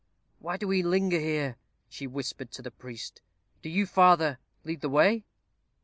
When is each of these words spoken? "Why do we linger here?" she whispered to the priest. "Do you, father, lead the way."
"Why 0.39 0.57
do 0.57 0.67
we 0.67 0.81
linger 0.81 1.19
here?" 1.19 1.57
she 1.87 2.07
whispered 2.07 2.49
to 2.53 2.63
the 2.63 2.71
priest. 2.71 3.21
"Do 3.61 3.69
you, 3.69 3.85
father, 3.85 4.39
lead 4.63 4.81
the 4.81 4.89
way." 4.89 5.25